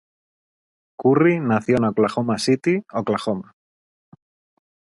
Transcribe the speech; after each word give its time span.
Currie 0.97 1.39
nació 1.41 1.77
en 1.77 1.83
Oklahoma 1.83 2.39
City, 2.39 2.81
Oklahoma. 2.91 3.55